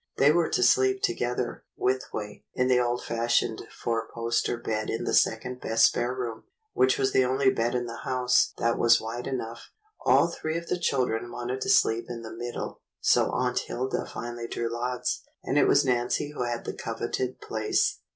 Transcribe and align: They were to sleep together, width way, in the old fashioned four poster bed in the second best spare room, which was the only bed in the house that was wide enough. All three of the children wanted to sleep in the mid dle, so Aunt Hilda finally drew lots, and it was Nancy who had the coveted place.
They 0.17 0.31
were 0.31 0.49
to 0.49 0.63
sleep 0.63 1.03
together, 1.03 1.63
width 1.77 2.11
way, 2.11 2.43
in 2.55 2.67
the 2.69 2.79
old 2.79 3.03
fashioned 3.05 3.61
four 3.69 4.09
poster 4.11 4.57
bed 4.57 4.89
in 4.89 5.03
the 5.03 5.13
second 5.13 5.61
best 5.61 5.85
spare 5.85 6.15
room, 6.15 6.45
which 6.73 6.97
was 6.97 7.13
the 7.13 7.23
only 7.23 7.51
bed 7.51 7.75
in 7.75 7.85
the 7.85 7.97
house 7.97 8.51
that 8.57 8.79
was 8.79 8.99
wide 8.99 9.27
enough. 9.27 9.69
All 10.03 10.27
three 10.29 10.57
of 10.57 10.69
the 10.69 10.79
children 10.79 11.31
wanted 11.31 11.61
to 11.61 11.69
sleep 11.69 12.05
in 12.09 12.23
the 12.23 12.33
mid 12.33 12.55
dle, 12.55 12.81
so 12.99 13.29
Aunt 13.29 13.59
Hilda 13.59 14.07
finally 14.07 14.47
drew 14.47 14.73
lots, 14.73 15.21
and 15.43 15.59
it 15.59 15.67
was 15.67 15.85
Nancy 15.85 16.31
who 16.31 16.45
had 16.45 16.65
the 16.65 16.73
coveted 16.73 17.39
place. 17.39 17.99